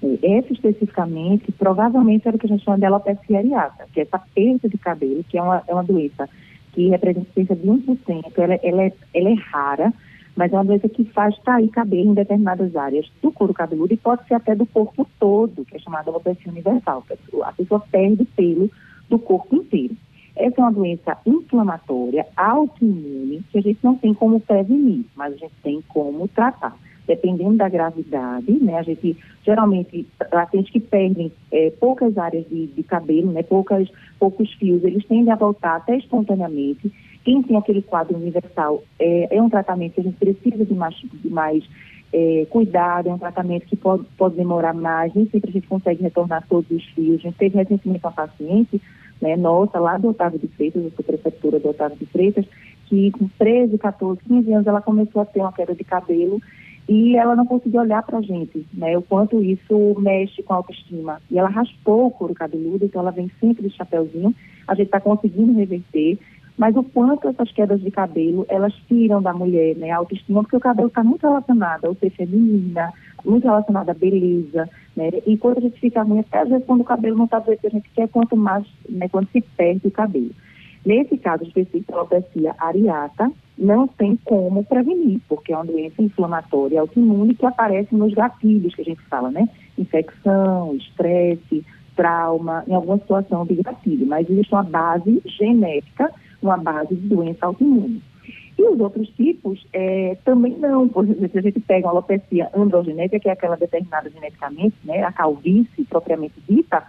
Essa 0.02 0.52
especificamente, 0.52 1.52
provavelmente 1.52 2.26
era 2.26 2.36
o 2.36 2.40
que 2.40 2.46
a 2.46 2.48
gente 2.48 2.64
chama 2.64 2.78
de 2.78 2.86
alopecia 2.86 3.38
areata, 3.38 3.86
que 3.92 4.00
é 4.00 4.02
essa 4.04 4.18
perda 4.34 4.68
de 4.68 4.78
cabelo, 4.78 5.22
que 5.24 5.36
é 5.36 5.42
uma, 5.42 5.62
é 5.68 5.74
uma 5.74 5.84
doença 5.84 6.28
que 6.72 6.88
representa 6.88 7.26
cerca 7.34 7.54
de 7.54 7.66
1%, 7.66 8.32
ela, 8.38 8.54
ela, 8.62 8.82
é, 8.82 8.92
ela 9.12 9.28
é 9.28 9.34
rara, 9.34 9.92
mas 10.34 10.52
é 10.52 10.56
uma 10.56 10.64
doença 10.64 10.88
que 10.88 11.04
faz 11.04 11.36
cair 11.40 11.68
cabelo 11.68 12.12
em 12.12 12.14
determinadas 12.14 12.74
áreas 12.74 13.10
do 13.20 13.30
couro 13.30 13.52
cabeludo 13.52 13.92
e 13.92 13.96
pode 13.96 14.26
ser 14.26 14.34
até 14.34 14.54
do 14.54 14.64
corpo 14.64 15.06
todo, 15.18 15.66
que 15.66 15.76
é 15.76 15.78
chamada 15.78 16.10
alopecia 16.10 16.50
universal, 16.50 17.04
a 17.42 17.52
pessoa 17.52 17.80
perde 17.90 18.24
pelo 18.24 18.70
do 19.08 19.18
corpo 19.18 19.54
inteiro. 19.54 19.94
Essa 20.34 20.60
é 20.60 20.64
uma 20.64 20.72
doença 20.72 21.18
inflamatória, 21.26 22.26
autoimune, 22.34 23.42
que 23.50 23.58
a 23.58 23.60
gente 23.60 23.80
não 23.82 23.96
tem 23.96 24.14
como 24.14 24.40
prevenir, 24.40 25.04
mas 25.14 25.34
a 25.34 25.36
gente 25.36 25.54
tem 25.62 25.82
como 25.88 26.26
tratar 26.28 26.74
dependendo 27.10 27.56
da 27.56 27.68
gravidade, 27.68 28.52
né? 28.52 28.78
A 28.78 28.82
gente 28.82 29.16
geralmente 29.44 30.06
pacientes 30.30 30.70
que 30.70 30.78
perdem 30.78 31.32
é, 31.50 31.70
poucas 31.80 32.16
áreas 32.16 32.48
de, 32.48 32.68
de, 32.68 32.82
cabelo, 32.84 33.32
né? 33.32 33.42
Poucas, 33.42 33.88
poucos 34.18 34.52
fios, 34.52 34.84
eles 34.84 35.04
tendem 35.06 35.32
a 35.32 35.36
voltar 35.36 35.76
até 35.76 35.96
espontaneamente. 35.96 36.92
Quem 37.24 37.42
tem 37.42 37.56
aquele 37.56 37.82
quadro 37.82 38.16
universal 38.16 38.84
é, 38.98 39.36
é 39.36 39.42
um 39.42 39.50
tratamento 39.50 39.94
que 39.94 40.00
a 40.00 40.04
gente 40.04 40.18
precisa 40.18 40.64
de 40.64 40.72
mais, 40.72 40.94
de 40.94 41.28
mais 41.28 41.64
é, 42.12 42.46
cuidado, 42.48 43.08
é 43.08 43.12
um 43.12 43.18
tratamento 43.18 43.66
que 43.66 43.76
pode, 43.76 44.04
pode 44.16 44.36
demorar 44.36 44.72
mais, 44.72 45.12
nem 45.12 45.28
sempre 45.28 45.50
a 45.50 45.52
gente 45.52 45.66
consegue 45.66 46.02
retornar 46.04 46.46
todos 46.48 46.70
os 46.70 46.84
fios. 46.90 47.18
A 47.18 47.22
gente 47.22 47.38
teve 47.38 47.58
recentemente 47.58 48.04
uma 48.04 48.12
paciente, 48.12 48.80
né, 49.20 49.36
nossa, 49.36 49.80
lá 49.80 49.98
do 49.98 50.10
Otávio 50.10 50.38
de 50.38 50.46
Freitas, 50.46 50.84
eu 50.84 50.92
sou 50.92 51.04
preceptora 51.04 51.58
do 51.58 51.70
Otávio 51.70 51.98
de 51.98 52.06
Freitas, 52.06 52.46
que 52.86 53.10
com 53.10 53.28
13, 53.36 53.78
14, 53.78 54.20
15 54.28 54.52
anos 54.52 54.66
ela 54.66 54.80
começou 54.80 55.22
a 55.22 55.24
ter 55.24 55.40
uma 55.40 55.52
queda 55.52 55.74
de 55.74 55.82
cabelo 55.82 56.40
e 56.90 57.16
ela 57.16 57.36
não 57.36 57.46
conseguia 57.46 57.82
olhar 57.82 58.02
para 58.02 58.18
a 58.18 58.20
gente, 58.20 58.66
né? 58.74 58.98
O 58.98 59.02
quanto 59.02 59.40
isso 59.40 59.94
mexe 60.00 60.42
com 60.42 60.54
a 60.54 60.56
autoestima. 60.56 61.22
E 61.30 61.38
ela 61.38 61.48
raspou 61.48 62.08
o 62.08 62.10
couro 62.10 62.34
cabeludo, 62.34 62.84
então 62.84 63.00
ela 63.00 63.12
vem 63.12 63.30
sempre 63.38 63.68
de 63.68 63.76
chapéuzinho. 63.76 64.34
A 64.66 64.74
gente 64.74 64.86
está 64.86 64.98
conseguindo 64.98 65.56
reverter, 65.56 66.18
mas 66.58 66.74
o 66.74 66.82
quanto 66.82 67.28
essas 67.28 67.52
quedas 67.52 67.80
de 67.80 67.92
cabelo 67.92 68.44
elas 68.48 68.74
tiram 68.88 69.22
da 69.22 69.32
mulher, 69.32 69.76
né? 69.76 69.92
A 69.92 69.98
autoestima, 69.98 70.42
porque 70.42 70.56
o 70.56 70.60
cabelo 70.60 70.88
está 70.88 71.04
muito 71.04 71.22
relacionado 71.22 71.84
ao 71.84 71.94
ser 71.94 72.10
feminina, 72.10 72.92
muito 73.24 73.44
relacionado 73.44 73.90
à 73.90 73.94
beleza, 73.94 74.68
né? 74.96 75.10
E 75.24 75.36
quando 75.36 75.58
a 75.58 75.60
gente 75.60 75.78
fica 75.78 76.02
ruim, 76.02 76.18
até 76.18 76.40
às 76.40 76.48
vezes 76.48 76.66
quando 76.66 76.80
o 76.80 76.84
cabelo 76.84 77.16
não 77.16 77.26
está 77.26 77.38
do 77.38 77.46
jeito 77.46 77.60
que 77.60 77.66
a 77.68 77.70
gente 77.70 77.88
quer, 77.94 78.08
quanto 78.08 78.36
mais, 78.36 78.66
né? 78.88 79.08
Quando 79.08 79.28
se 79.30 79.40
perde 79.40 79.86
o 79.86 79.92
cabelo. 79.92 80.32
Nesse 80.84 81.18
caso 81.18 81.44
específico, 81.44 81.94
alopecia 81.94 82.54
areata, 82.58 83.30
não 83.58 83.86
tem 83.86 84.16
como 84.24 84.64
prevenir, 84.64 85.20
porque 85.28 85.52
é 85.52 85.56
uma 85.56 85.66
doença 85.66 86.00
inflamatória 86.00 86.80
autoimune 86.80 87.34
que 87.34 87.44
aparece 87.44 87.94
nos 87.94 88.14
gatilhos 88.14 88.74
que 88.74 88.80
a 88.80 88.84
gente 88.84 89.02
fala, 89.02 89.30
né? 89.30 89.46
Infecção, 89.76 90.74
estresse, 90.76 91.64
trauma, 91.94 92.64
em 92.66 92.74
alguma 92.74 92.96
situação 92.96 93.44
de 93.44 93.56
gatilho, 93.56 94.06
mas 94.06 94.28
existe 94.28 94.54
uma 94.54 94.62
base 94.62 95.20
genética, 95.26 96.10
uma 96.40 96.56
base 96.56 96.94
de 96.94 97.08
doença 97.08 97.44
autoimune. 97.44 98.02
E 98.58 98.62
os 98.62 98.80
outros 98.80 99.08
tipos 99.10 99.66
é, 99.72 100.16
também 100.24 100.56
não, 100.58 100.88
por 100.88 101.04
exemplo, 101.04 101.28
se 101.30 101.38
a 101.38 101.42
gente 101.42 101.60
pega 101.60 101.86
uma 101.86 101.92
alopecia 101.92 102.50
androgenética, 102.54 103.20
que 103.20 103.28
é 103.28 103.32
aquela 103.32 103.56
determinada 103.56 104.08
geneticamente, 104.10 104.76
né, 104.84 105.02
a 105.02 105.12
calvície 105.12 105.84
propriamente 105.84 106.34
dita, 106.48 106.82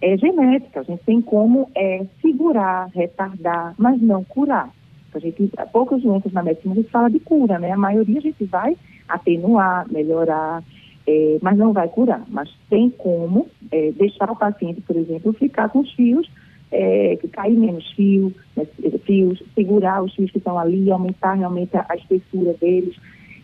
é 0.00 0.16
genética, 0.16 0.80
a 0.80 0.82
gente 0.82 1.02
tem 1.04 1.20
como 1.20 1.70
é, 1.74 2.04
segurar, 2.20 2.88
retardar, 2.94 3.74
mas 3.78 4.00
não 4.00 4.22
curar. 4.24 4.70
A 5.14 5.18
gente, 5.18 5.50
poucas 5.72 6.02
doenças 6.02 6.32
na 6.32 6.42
medicina 6.42 6.74
a 6.74 6.76
gente 6.76 6.90
fala 6.90 7.08
de 7.08 7.18
cura, 7.20 7.58
né? 7.58 7.72
A 7.72 7.76
maioria 7.76 8.18
a 8.18 8.22
gente 8.22 8.44
vai 8.44 8.76
atenuar, 9.08 9.90
melhorar, 9.90 10.62
é, 11.06 11.38
mas 11.40 11.56
não 11.56 11.72
vai 11.72 11.88
curar. 11.88 12.22
Mas 12.28 12.50
tem 12.68 12.90
como 12.90 13.46
é, 13.72 13.92
deixar 13.92 14.30
o 14.30 14.36
paciente, 14.36 14.82
por 14.82 14.96
exemplo, 14.96 15.32
ficar 15.32 15.70
com 15.70 15.80
os 15.80 15.90
fios, 15.92 16.30
é, 16.70 17.18
cair 17.32 17.56
menos 17.56 17.90
fio, 17.92 18.34
né, 18.54 18.66
fios, 19.04 19.42
segurar 19.54 20.02
os 20.02 20.14
fios 20.14 20.30
que 20.30 20.38
estão 20.38 20.58
ali, 20.58 20.90
aumentar 20.90 21.34
realmente 21.34 21.74
a, 21.76 21.86
a 21.88 21.96
espessura 21.96 22.52
deles. 22.60 22.96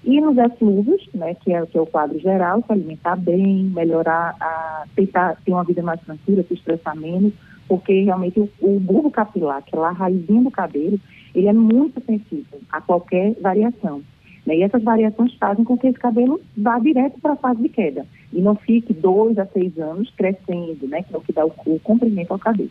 E 0.05 0.21
nos 0.21 0.37
eflúvios, 0.37 1.09
né, 1.15 1.35
que 1.35 1.53
é, 1.53 1.65
que 1.65 1.79
é 1.79 1.81
o 1.81 1.87
quadro 1.87 2.19
geral, 2.19 2.63
se 2.67 2.73
alimentar 2.73 3.17
bem, 3.17 3.65
melhorar, 3.65 4.35
a, 4.41 4.85
tentar 4.97 5.37
ter 5.45 5.53
uma 5.53 5.63
vida 5.63 5.83
mais 5.83 6.01
tranquila, 6.01 6.43
se 6.43 6.55
estressar 6.55 6.97
menos, 6.97 7.33
porque 7.69 8.03
realmente 8.03 8.41
o, 8.41 8.51
o 8.61 8.81
bulbo 8.81 9.11
capilar, 9.11 9.63
que 9.63 9.77
é 9.77 9.79
lá 9.79 9.91
a 9.91 9.93
raizinha 9.93 10.43
do 10.43 10.51
cabelo, 10.51 10.99
ele 11.35 11.47
é 11.47 11.53
muito 11.53 12.05
sensível 12.05 12.61
a 12.71 12.81
qualquer 12.81 13.35
variação. 13.41 14.03
Né? 14.45 14.57
E 14.57 14.63
essas 14.63 14.83
variações 14.83 15.35
fazem 15.35 15.65
com 15.65 15.79
que 15.79 15.87
esse 15.87 15.99
cabelo 15.99 16.41
vá 16.57 16.79
direto 16.81 17.21
para 17.21 17.35
a 17.35 17.37
fase 17.37 17.63
de 17.63 17.69
queda 17.69 18.05
e 18.33 18.41
não 18.41 18.57
fique 18.57 18.93
dois 18.93 19.39
a 19.39 19.47
seis 19.47 19.79
anos 19.79 20.11
crescendo, 20.17 20.89
né? 20.89 21.03
que 21.03 21.15
é 21.15 21.17
o 21.19 21.21
que 21.21 21.33
dá 21.33 21.47
o, 21.47 21.53
o 21.67 21.81
comprimento 21.81 22.33
ao 22.33 22.39
cabelo. 22.41 22.71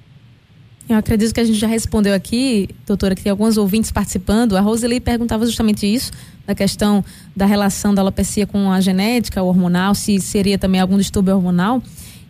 Eu 0.92 0.98
acredito 0.98 1.34
que 1.34 1.40
a 1.40 1.44
gente 1.46 1.58
já 1.58 1.68
respondeu 1.68 2.14
aqui, 2.14 2.70
doutora, 2.86 3.16
que 3.16 3.24
tem 3.24 3.30
alguns 3.30 3.56
ouvintes 3.56 3.92
participando. 3.92 4.58
A 4.58 4.60
Roseli 4.60 5.00
perguntava 5.00 5.46
justamente 5.46 5.86
isso, 5.86 6.12
da 6.46 6.54
questão 6.54 7.04
da 7.34 7.46
relação 7.46 7.94
da 7.94 8.02
alopecia 8.02 8.46
com 8.46 8.70
a 8.70 8.82
genética, 8.82 9.42
hormonal, 9.42 9.96
se 9.96 10.20
seria 10.20 10.58
também 10.58 10.82
algum 10.82 10.98
distúrbio 10.98 11.36
hormonal. 11.36 11.82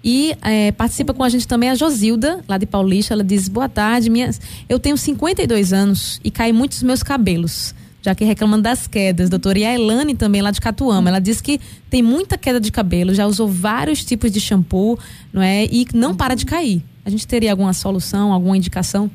E 0.04 0.36
é, 0.44 0.72
participa 0.72 1.12
com 1.12 1.24
a 1.24 1.30
gente 1.30 1.48
também 1.48 1.72
a 1.72 1.76
Josilda, 1.76 2.42
lá 2.48 2.60
de 2.60 2.68
Paulista. 2.68 3.16
Ela 3.16 3.24
diz: 3.24 3.48
Boa 3.48 3.68
tarde, 3.68 4.12
minhas... 4.12 4.40
eu 4.70 4.78
tenho 4.78 4.96
52 4.96 5.74
anos 5.74 6.20
e 6.24 6.30
caem 6.30 6.54
muitos 6.54 6.84
meus 6.84 7.02
cabelos 7.02 7.74
já 8.04 8.16
que 8.16 8.26
reclamando 8.26 8.64
das 8.64 8.88
quedas, 8.88 9.30
doutora. 9.30 9.60
E 9.60 9.64
a 9.64 9.76
Elane 9.76 10.16
também, 10.16 10.42
lá 10.42 10.50
de 10.50 10.60
Catuama, 10.60 11.10
ela 11.10 11.20
diz 11.20 11.40
que 11.40 11.62
tem 11.88 12.02
muita 12.02 12.36
queda 12.36 12.60
de 12.60 12.72
cabelo, 12.72 13.14
já 13.14 13.28
usou 13.28 13.48
vários 13.48 14.04
tipos 14.04 14.32
de 14.32 14.42
shampoo, 14.42 14.98
não 15.32 15.42
é? 15.42 15.66
E 15.66 15.86
não 15.94 16.16
para 16.16 16.34
de 16.34 16.46
cair. 16.46 16.84
A 17.04 17.10
gente 17.10 17.28
teria 17.28 17.52
alguma 17.52 17.74
solução, 17.74 18.32
alguma 18.32 18.56
indicação? 18.56 19.10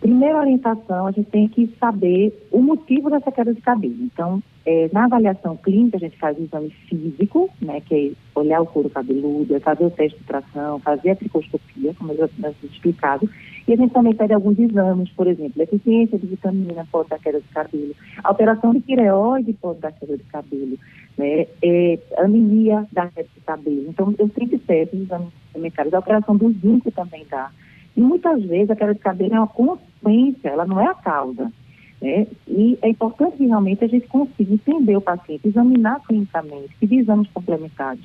Primeira 0.00 0.38
orientação, 0.38 1.06
a 1.06 1.10
gente 1.10 1.30
tem 1.30 1.48
que 1.48 1.72
saber 1.78 2.32
o 2.50 2.60
motivo 2.60 3.10
dessa 3.10 3.30
queda 3.32 3.54
de 3.54 3.60
cabelo. 3.60 3.96
Então, 4.00 4.42
é, 4.64 4.90
na 4.92 5.04
avaliação 5.04 5.56
clínica, 5.56 5.96
a 5.96 6.00
gente 6.00 6.18
faz 6.18 6.38
o 6.38 6.42
exame 6.42 6.70
físico, 6.88 7.48
né, 7.60 7.80
que 7.80 7.94
é 7.94 8.38
olhar 8.38 8.60
o 8.60 8.66
couro 8.66 8.90
cabeludo, 8.90 9.54
é 9.54 9.60
fazer 9.60 9.84
o 9.84 9.90
teste 9.90 10.18
de 10.18 10.24
tração, 10.24 10.78
fazer 10.80 11.10
a 11.10 11.16
tricoscopia, 11.16 11.94
como 11.98 12.12
eu 12.12 12.18
já 12.18 12.28
tinha 12.28 12.54
explicado, 12.64 13.28
e 13.66 13.72
a 13.72 13.76
gente 13.76 13.92
também 13.92 14.14
pede 14.14 14.32
alguns 14.32 14.58
exames, 14.58 15.08
por 15.10 15.26
exemplo, 15.26 15.52
deficiência 15.56 16.18
de 16.18 16.26
vitamina 16.26 16.86
pode 16.90 17.08
dar 17.08 17.18
queda 17.18 17.40
de 17.40 17.48
cabelo, 17.48 17.94
alteração 18.22 18.72
de 18.72 18.80
tireoide 18.80 19.52
pode 19.54 19.80
dar 19.80 19.92
queda 19.92 20.16
de 20.16 20.24
cabelo, 20.24 20.78
né, 21.16 21.46
é, 21.62 21.98
anemia 22.18 22.86
dá 22.92 23.08
queda 23.08 23.28
de 23.34 23.40
cabelo. 23.40 23.86
Então, 23.88 24.14
eu 24.18 24.28
sempre 24.28 24.58
peço 24.58 24.96
exames 24.96 25.32
complementares. 25.52 25.92
A 25.92 25.98
alteração 25.98 26.36
do 26.36 26.52
zinco 26.52 26.90
também 26.90 27.26
dá. 27.30 27.50
E 27.96 28.00
muitas 28.00 28.42
vezes 28.44 28.70
a 28.70 28.76
queda 28.76 28.94
de 28.94 29.00
cabelo 29.00 29.34
é 29.34 29.38
uma 29.38 29.46
consequência, 29.46 30.48
ela 30.48 30.66
não 30.66 30.80
é 30.80 30.86
a 30.86 30.94
causa. 30.94 31.52
Né? 32.00 32.26
E 32.48 32.78
é 32.82 32.88
importante 32.88 33.36
que 33.36 33.46
realmente 33.46 33.84
a 33.84 33.88
gente 33.88 34.06
consiga 34.08 34.54
entender 34.54 34.96
o 34.96 35.00
paciente, 35.00 35.46
examinar 35.46 36.00
clinicamente, 36.06 36.74
pedir 36.78 37.00
exames 37.00 37.28
complementares, 37.32 38.02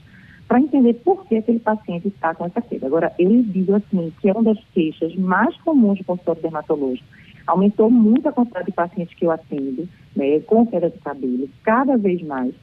para 0.48 0.60
entender 0.60 0.94
por 0.96 1.26
que 1.26 1.38
aquele 1.38 1.60
paciente 1.60 2.08
está 2.08 2.36
com 2.36 2.46
essa 2.46 2.62
queda. 2.62 2.86
Agora, 2.86 3.12
eu 3.18 3.42
digo 3.44 3.74
assim, 3.74 4.14
que 4.22 4.30
é 4.30 4.34
uma 4.34 4.44
das 4.44 4.64
queixas 4.74 5.16
mais 5.16 5.56
comuns 5.62 5.98
do 5.98 6.06
consultório 6.06 6.42
dermatológico. 6.42 7.08
Aumentou 7.48 7.90
muito 7.90 8.28
a 8.28 8.32
quantidade 8.32 8.66
de 8.66 8.72
pacientes 8.72 9.16
que 9.16 9.26
eu 9.26 9.32
atendo, 9.32 9.88
né, 10.16 10.40
com 10.42 10.66
queda 10.66 10.90
de 10.90 10.98
cabelo, 11.00 11.50
cada 11.64 11.98
vez 11.98 12.22
mais. 12.24 12.54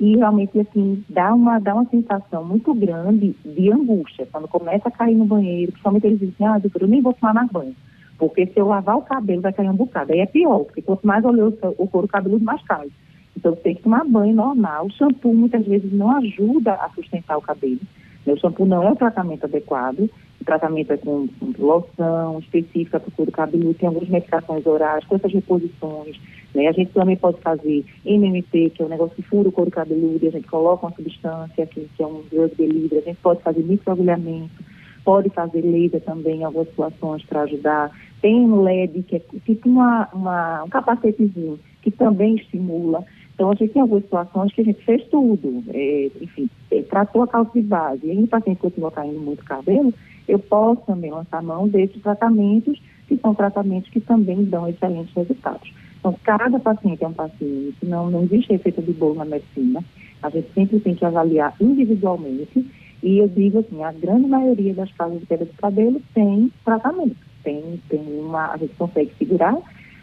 E 0.00 0.16
realmente, 0.16 0.58
assim, 0.58 1.04
dá 1.10 1.34
uma, 1.34 1.58
dá 1.58 1.74
uma 1.74 1.84
sensação 1.84 2.42
muito 2.42 2.72
grande 2.72 3.36
de 3.44 3.70
angústia. 3.70 4.26
Quando 4.32 4.48
começa 4.48 4.88
a 4.88 4.90
cair 4.90 5.14
no 5.14 5.26
banheiro, 5.26 5.72
principalmente 5.72 6.06
eles 6.06 6.18
dizem, 6.18 6.46
ah, 6.46 6.56
doutor, 6.56 6.82
eu 6.82 6.88
nem 6.88 7.02
vou 7.02 7.12
tomar 7.12 7.34
mais 7.34 7.50
banho. 7.50 7.76
Porque 8.18 8.46
se 8.46 8.58
eu 8.58 8.66
lavar 8.66 8.96
o 8.96 9.02
cabelo, 9.02 9.42
vai 9.42 9.52
cair 9.52 9.68
um 9.68 9.76
bocado. 9.76 10.12
Aí 10.12 10.20
é 10.20 10.26
pior, 10.26 10.64
porque 10.64 10.80
quanto 10.80 11.06
mais 11.06 11.22
oleoso 11.22 11.58
o 11.76 11.86
couro 11.86 12.08
cabeludo, 12.08 12.42
mais 12.42 12.62
cai. 12.62 12.88
Então, 13.36 13.54
tem 13.54 13.74
que 13.74 13.82
tomar 13.82 14.06
banho 14.06 14.34
normal. 14.34 14.86
O 14.86 14.90
shampoo, 14.90 15.34
muitas 15.34 15.66
vezes, 15.66 15.92
não 15.92 16.16
ajuda 16.16 16.72
a 16.72 16.88
sustentar 16.94 17.36
o 17.36 17.42
cabelo. 17.42 17.80
O 18.26 18.36
shampoo 18.38 18.64
não 18.64 18.82
é 18.82 18.90
o 18.90 18.96
tratamento 18.96 19.44
adequado. 19.44 20.08
O 20.40 20.44
tratamento 20.44 20.92
é 20.92 20.96
com, 20.96 21.28
loção 21.58 22.38
específica 22.38 22.98
para 22.98 23.08
o 23.08 23.12
couro 23.12 23.30
cabeludo, 23.30 23.74
tem 23.74 23.86
algumas 23.86 24.08
medicações 24.08 24.64
orais, 24.66 25.04
com 25.04 25.16
essas 25.16 25.32
reposições. 25.32 26.18
Né? 26.54 26.66
A 26.66 26.72
gente 26.72 26.92
também 26.92 27.16
pode 27.16 27.40
fazer 27.40 27.84
MMT, 28.04 28.70
que 28.70 28.82
é 28.82 28.84
um 28.84 28.88
negócio 28.88 29.14
que 29.14 29.22
fura 29.22 29.48
o 29.48 29.52
couro 29.52 29.70
cabeludo, 29.70 30.26
a 30.26 30.30
gente 30.30 30.48
coloca 30.48 30.86
uma 30.86 30.94
substância 30.94 31.66
que, 31.66 31.88
que 31.96 32.02
é 32.02 32.06
um 32.06 32.22
drug 32.30 32.54
delivery, 32.56 32.98
a 32.98 33.08
gente 33.08 33.20
pode 33.22 33.42
fazer 33.42 33.62
microagulhamento, 33.62 34.64
pode 35.04 35.28
fazer 35.30 35.60
laser 35.62 36.00
também 36.00 36.40
em 36.40 36.44
algumas 36.44 36.68
situações 36.68 37.22
para 37.24 37.42
ajudar. 37.42 37.90
Tem 38.20 38.34
um 38.34 38.62
LED, 38.62 39.02
que 39.02 39.16
é 39.16 39.22
tipo 39.44 39.68
uma, 39.68 40.08
uma, 40.12 40.64
um 40.64 40.68
capacetezinho, 40.68 41.58
que 41.82 41.90
também 41.90 42.36
estimula. 42.36 43.04
Então, 43.40 43.52
a 43.52 43.54
gente 43.54 43.72
tem 43.72 43.80
algumas 43.80 44.04
situações 44.04 44.52
que 44.52 44.60
a 44.60 44.64
gente 44.64 44.84
fez 44.84 45.02
tudo, 45.04 45.64
é, 45.72 46.10
enfim, 46.20 46.46
é, 46.70 46.82
tratou 46.82 47.22
a 47.22 47.26
causa 47.26 47.48
de 47.54 47.62
base, 47.62 48.06
e 48.06 48.22
o 48.22 48.26
paciente 48.26 48.58
continua 48.58 48.90
caindo 48.90 49.18
muito 49.18 49.42
cabelo, 49.46 49.94
eu 50.28 50.38
posso 50.38 50.82
também 50.82 51.10
lançar 51.10 51.42
mão 51.42 51.66
desses 51.66 52.02
tratamentos, 52.02 52.78
que 53.08 53.16
são 53.16 53.34
tratamentos 53.34 53.88
que 53.88 53.98
também 53.98 54.44
dão 54.44 54.68
excelentes 54.68 55.14
resultados. 55.14 55.72
Então, 55.98 56.14
cada 56.22 56.58
paciente 56.58 57.02
é 57.02 57.08
um 57.08 57.14
paciente, 57.14 57.78
não, 57.82 58.10
não 58.10 58.24
existe 58.24 58.52
receita 58.52 58.82
de 58.82 58.92
bolo 58.92 59.14
na 59.14 59.24
medicina, 59.24 59.82
a 60.22 60.28
gente 60.28 60.52
sempre 60.52 60.78
tem 60.78 60.94
que 60.94 61.06
avaliar 61.06 61.54
individualmente, 61.58 62.66
e 63.02 63.20
eu 63.20 63.28
digo 63.28 63.60
assim, 63.60 63.82
a 63.82 63.90
grande 63.90 64.26
maioria 64.26 64.74
das 64.74 64.92
causas 64.92 65.18
de 65.18 65.24
queda 65.24 65.46
de 65.46 65.52
cabelo 65.54 65.98
tem 66.12 66.52
tratamento, 66.62 67.16
tem, 67.42 67.80
tem 67.88 68.00
uma, 68.00 68.52
a 68.52 68.58
gente 68.58 68.74
consegue 68.74 69.10
segurar 69.18 69.56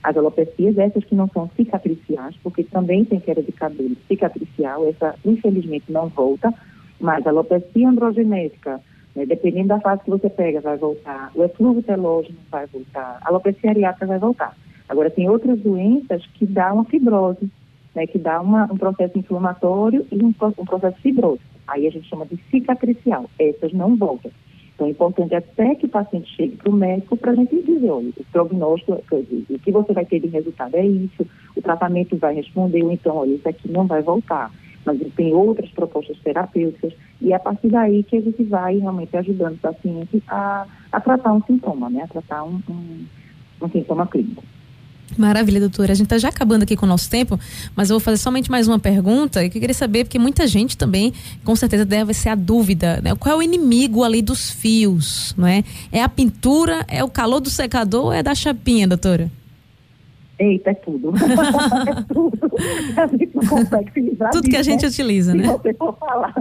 as 0.03 0.15
alopecias, 0.15 0.77
essas 0.77 1.03
que 1.03 1.15
não 1.15 1.27
são 1.29 1.49
cicatriciais, 1.55 2.35
porque 2.43 2.63
também 2.63 3.03
tem 3.05 3.19
queda 3.19 3.41
de 3.41 3.51
cabelo 3.51 3.95
cicatricial, 4.07 4.87
essa 4.87 5.15
infelizmente 5.25 5.91
não 5.91 6.07
volta, 6.07 6.53
mas 6.99 7.25
a 7.25 7.29
alopecia 7.29 7.89
androgenética, 7.89 8.79
né, 9.15 9.25
dependendo 9.25 9.69
da 9.69 9.79
fase 9.79 10.03
que 10.03 10.09
você 10.09 10.29
pega, 10.29 10.61
vai 10.61 10.77
voltar. 10.77 11.31
O 11.35 11.43
eflúvio 11.43 11.83
telógeno 11.83 12.37
vai 12.49 12.65
voltar. 12.67 13.19
A 13.21 13.29
alopecia 13.29 13.69
areata 13.69 14.05
vai 14.05 14.19
voltar. 14.19 14.55
Agora, 14.89 15.09
tem 15.09 15.29
outras 15.29 15.59
doenças 15.59 16.25
que 16.35 16.45
dá 16.45 16.73
uma 16.73 16.85
fibrose, 16.85 17.49
né, 17.93 18.07
que 18.07 18.17
dá 18.17 18.39
uma, 18.39 18.65
um 18.71 18.77
processo 18.77 19.17
inflamatório 19.17 20.05
e 20.11 20.23
um, 20.23 20.33
um 20.57 20.65
processo 20.65 20.97
fibroso. 21.01 21.41
Aí 21.67 21.85
a 21.85 21.89
gente 21.89 22.07
chama 22.07 22.25
de 22.25 22.37
cicatricial. 22.49 23.29
Essas 23.37 23.73
não 23.73 23.95
voltam. 23.95 24.31
Então, 24.77 24.85
é 24.85 24.91
importante 24.91 25.33
até 25.33 25.73
que 25.73 25.87
o 25.87 25.89
paciente 25.89 26.35
chegue 26.35 26.55
para 26.55 26.69
o 26.69 26.73
médico 26.73 27.17
para 27.17 27.31
a 27.31 27.35
gente 27.35 27.63
dizer, 27.63 27.89
olha, 27.89 28.09
o 28.15 28.23
prognóstico, 28.31 28.93
o 28.93 29.59
que 29.59 29.71
você 29.71 29.91
vai 29.91 30.05
ter 30.05 30.19
de 30.19 30.27
resultado 30.27 30.75
é 30.75 30.85
isso, 30.85 31.25
o 31.55 31.61
tratamento 31.63 32.15
vai 32.15 32.35
responder, 32.35 32.83
ou 32.83 32.91
então, 32.91 33.15
olha, 33.15 33.31
isso 33.31 33.49
aqui 33.49 33.71
não 33.71 33.87
vai 33.87 34.03
voltar. 34.03 34.51
Mas 34.85 34.99
tem 35.15 35.33
outras 35.33 35.71
propostas 35.71 36.19
terapêuticas, 36.19 36.93
e 37.19 37.33
é 37.33 37.35
a 37.35 37.39
partir 37.39 37.69
daí 37.69 38.03
que 38.03 38.17
a 38.17 38.21
gente 38.21 38.43
vai 38.43 38.77
realmente 38.77 39.17
ajudando 39.17 39.55
o 39.55 39.57
paciente 39.57 40.21
a, 40.27 40.67
a 40.91 41.01
tratar 41.01 41.33
um 41.33 41.41
sintoma, 41.41 41.89
né? 41.89 42.03
A 42.03 42.07
tratar 42.07 42.43
um, 42.43 42.61
um, 42.69 43.05
um 43.63 43.69
sintoma 43.69 44.05
clínico. 44.05 44.43
Maravilha, 45.15 45.59
doutora. 45.59 45.93
A 45.93 45.95
gente 45.95 46.05
está 46.05 46.17
já 46.17 46.29
acabando 46.29 46.63
aqui 46.63 46.75
com 46.75 46.85
o 46.85 46.89
nosso 46.89 47.09
tempo, 47.09 47.39
mas 47.75 47.89
eu 47.89 47.95
vou 47.95 47.99
fazer 47.99 48.17
somente 48.17 48.51
mais 48.51 48.67
uma 48.67 48.79
pergunta 48.79 49.43
eu 49.43 49.49
queria 49.49 49.73
saber, 49.73 50.03
porque 50.03 50.19
muita 50.19 50.47
gente 50.47 50.77
também, 50.77 51.13
com 51.43 51.55
certeza, 51.55 51.85
deve 51.85 52.13
ser 52.13 52.29
a 52.29 52.35
dúvida, 52.35 52.99
né? 53.01 53.15
Qual 53.15 53.33
é 53.33 53.37
o 53.37 53.41
inimigo 53.41 54.03
ali 54.03 54.21
dos 54.21 54.49
fios, 54.49 55.33
não 55.37 55.47
é? 55.47 55.63
É 55.91 56.01
a 56.01 56.09
pintura, 56.09 56.85
é 56.87 57.03
o 57.03 57.09
calor 57.09 57.39
do 57.39 57.49
secador 57.49 58.05
ou 58.05 58.13
é 58.13 58.21
da 58.21 58.35
chapinha, 58.35 58.87
doutora? 58.87 59.31
Eita, 60.39 60.69
é 60.69 60.73
tudo. 60.75 61.13
é 61.17 62.13
tudo. 62.13 62.51
A 62.95 63.07
gente 63.07 63.35
não 63.35 63.45
consegue 63.45 63.91
se 63.91 63.99
livrar 64.01 64.31
Tudo 64.31 64.43
disso, 64.43 64.51
que 64.51 64.57
a 64.57 64.63
gente 64.63 64.83
né? 64.83 64.87
utiliza, 64.87 65.31
se 65.31 65.37
né? 65.37 65.43
Se 65.43 65.49
você 65.51 65.73
for 65.73 65.97
falar. 65.97 66.33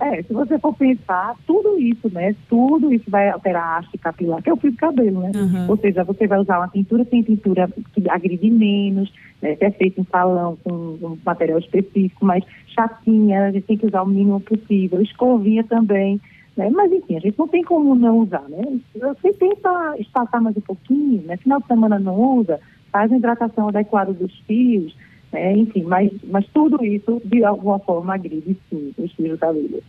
É, 0.00 0.22
se 0.22 0.32
você 0.32 0.58
for 0.58 0.74
pensar, 0.74 1.34
tudo 1.46 1.78
isso, 1.78 2.10
né? 2.12 2.34
Tudo 2.48 2.92
isso 2.92 3.10
vai 3.10 3.30
alterar 3.30 3.62
a 3.62 3.78
haste 3.78 3.96
capilar, 3.96 4.42
que 4.42 4.50
é 4.50 4.52
o 4.52 4.56
fio 4.56 4.70
de 4.70 4.76
cabelo, 4.76 5.20
né? 5.20 5.32
Uhum. 5.34 5.70
Ou 5.70 5.76
seja, 5.78 6.04
você 6.04 6.26
vai 6.26 6.40
usar 6.40 6.58
uma 6.58 6.68
tintura, 6.68 7.04
tem 7.04 7.22
tintura 7.22 7.68
que 7.94 8.08
agride 8.10 8.50
menos, 8.50 9.10
né? 9.40 9.56
é 9.60 9.70
feito 9.70 10.00
em 10.00 10.04
salão 10.04 10.58
com 10.62 10.70
um 10.72 11.18
material 11.24 11.58
específico, 11.58 12.24
mas 12.26 12.44
chatinha, 12.68 13.46
a 13.46 13.50
gente 13.50 13.64
tem 13.64 13.78
que 13.78 13.86
usar 13.86 14.02
o 14.02 14.06
mínimo 14.06 14.40
possível, 14.40 15.00
escovinha 15.00 15.64
também. 15.64 16.20
Né? 16.56 16.68
Mas 16.68 16.92
enfim, 16.92 17.16
a 17.16 17.20
gente 17.20 17.38
não 17.38 17.48
tem 17.48 17.62
como 17.62 17.94
não 17.94 18.18
usar, 18.18 18.44
né? 18.48 18.62
Você 18.94 19.32
tenta 19.32 19.94
espaçar 19.98 20.40
mais 20.40 20.54
um 20.54 20.60
pouquinho, 20.60 21.22
né? 21.22 21.38
Final 21.38 21.60
de 21.60 21.66
semana 21.66 21.98
não 21.98 22.38
usa, 22.38 22.60
faz 22.92 23.10
a 23.10 23.16
hidratação 23.16 23.68
adequada 23.68 24.12
dos 24.12 24.32
fios, 24.46 24.94
né? 25.32 25.56
enfim, 25.56 25.82
mas, 25.82 26.12
mas 26.24 26.46
tudo 26.52 26.84
isso 26.84 27.20
de 27.24 27.42
alguma 27.42 27.78
forma 27.78 28.14
agride 28.14 28.56
sim 28.68 28.94
os 28.98 29.12
fios 29.12 29.30
do 29.30 29.38
cabelo. 29.38 29.82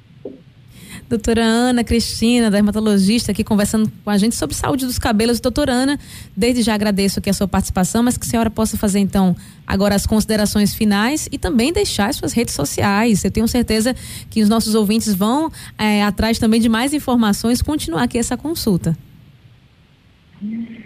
Doutora 1.09 1.43
Ana 1.43 1.83
Cristina, 1.83 2.49
dermatologista, 2.49 3.31
aqui 3.31 3.43
conversando 3.43 3.91
com 4.03 4.09
a 4.09 4.17
gente 4.17 4.35
sobre 4.35 4.55
saúde 4.55 4.85
dos 4.85 4.97
cabelos. 4.97 5.39
Doutora 5.39 5.71
Ana, 5.71 5.99
desde 6.35 6.61
já 6.61 6.73
agradeço 6.73 7.19
aqui 7.19 7.29
a 7.29 7.33
sua 7.33 7.47
participação, 7.47 8.01
mas 8.01 8.17
que 8.17 8.25
a 8.25 8.29
senhora 8.29 8.49
possa 8.49 8.77
fazer 8.77 8.99
então 8.99 9.35
agora 9.67 9.95
as 9.95 10.05
considerações 10.05 10.73
finais 10.73 11.27
e 11.31 11.37
também 11.37 11.73
deixar 11.73 12.09
as 12.09 12.15
suas 12.15 12.33
redes 12.33 12.53
sociais. 12.53 13.23
Eu 13.23 13.31
tenho 13.31 13.47
certeza 13.47 13.95
que 14.29 14.41
os 14.41 14.49
nossos 14.49 14.75
ouvintes 14.75 15.13
vão 15.13 15.51
é, 15.77 16.03
atrás 16.03 16.39
também 16.39 16.59
de 16.59 16.69
mais 16.69 16.93
informações, 16.93 17.61
continuar 17.61 18.03
aqui 18.03 18.17
essa 18.17 18.37
consulta. 18.37 18.97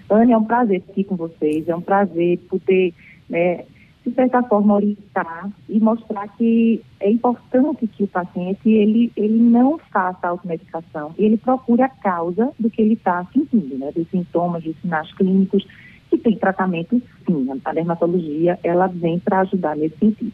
Ana, 0.10 0.34
é 0.34 0.38
um 0.38 0.44
prazer 0.44 0.78
estar 0.78 0.92
aqui 0.92 1.04
com 1.04 1.16
vocês, 1.16 1.68
é 1.68 1.76
um 1.76 1.82
prazer 1.82 2.38
poder, 2.50 2.94
né, 3.30 3.66
de 4.06 4.14
certa 4.14 4.42
forma, 4.44 4.76
orientar 4.76 5.50
e 5.68 5.80
mostrar 5.80 6.28
que 6.38 6.82
é 7.00 7.10
importante 7.10 7.88
que 7.88 8.04
o 8.04 8.08
paciente 8.08 8.70
ele, 8.70 9.12
ele 9.16 9.38
não 9.38 9.78
faça 9.92 10.28
automedicação 10.28 11.14
e 11.18 11.26
ele 11.26 11.38
procure 11.38 11.82
a 11.82 11.90
causa 11.90 12.52
do 12.58 12.70
que 12.70 12.82
ele 12.82 12.94
está 12.94 13.26
sentindo, 13.34 13.78
né, 13.78 13.92
dos 13.92 14.10
sintomas, 14.10 14.64
dos 14.64 14.80
sinais 14.82 15.14
clínicos 15.14 15.68
que 16.10 16.18
tem 16.18 16.38
tratamento 16.38 17.02
sim. 17.26 17.48
A 17.66 17.74
dermatologia, 17.74 18.58
ela 18.64 18.88
vem 18.88 19.20
para 19.20 19.42
ajudar 19.42 19.76
nesse 19.76 19.98
sentido. 19.98 20.32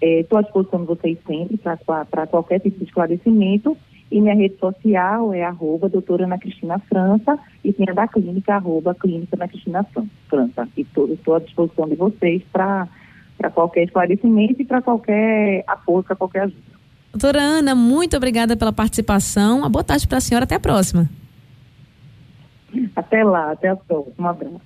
Estou 0.00 0.38
é, 0.38 0.40
à 0.40 0.44
disposição 0.44 0.80
de 0.80 0.86
vocês 0.86 1.18
sempre 1.26 1.58
para 1.58 2.26
qualquer 2.26 2.60
tipo 2.60 2.78
de 2.78 2.84
esclarecimento. 2.84 3.76
E 4.10 4.20
minha 4.20 4.34
rede 4.34 4.56
social 4.58 5.32
é 5.32 5.44
arroba 5.44 5.88
doutora 5.88 6.24
Ana 6.24 6.38
Cristina 6.38 6.78
França 6.80 7.38
e 7.64 7.72
tem 7.72 7.88
a 7.88 7.92
da 7.92 8.08
clínica, 8.08 8.54
arroba 8.54 8.94
clínica 8.94 9.36
Ana 9.36 9.48
Cristina 9.48 9.86
França. 10.28 10.68
E 10.76 10.80
estou 10.80 11.34
à 11.34 11.38
disposição 11.38 11.88
de 11.88 11.94
vocês 11.94 12.42
para 12.52 12.88
qualquer 13.54 13.84
esclarecimento 13.84 14.60
e 14.60 14.64
para 14.64 14.82
qualquer 14.82 15.62
apoio, 15.66 16.02
para 16.02 16.16
qualquer 16.16 16.42
ajuda. 16.42 16.80
Doutora 17.12 17.40
Ana, 17.40 17.74
muito 17.74 18.16
obrigada 18.16 18.56
pela 18.56 18.72
participação. 18.72 19.58
Uma 19.58 19.68
boa 19.68 19.84
tarde 19.84 20.06
para 20.06 20.18
a 20.18 20.20
senhora. 20.20 20.44
Até 20.44 20.56
a 20.56 20.60
próxima. 20.60 21.08
Até 22.94 23.24
lá, 23.24 23.52
até 23.52 23.68
a 23.68 23.76
próxima. 23.76 24.14
Um 24.18 24.26
abraço. 24.26 24.60